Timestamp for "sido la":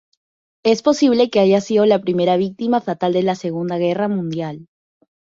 1.61-2.01